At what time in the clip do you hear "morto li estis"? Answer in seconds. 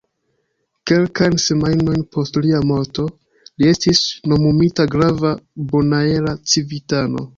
2.71-4.01